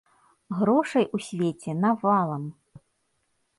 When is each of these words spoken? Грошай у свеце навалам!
Грошай 0.59 1.05
у 1.19 1.19
свеце 1.27 1.77
навалам! 1.83 2.43